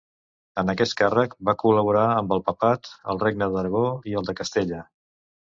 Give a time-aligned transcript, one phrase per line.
[0.61, 3.85] En aquest càrrec va col·laborar amb el papat, el Regne d'Aragó
[4.15, 4.83] i el de Castella.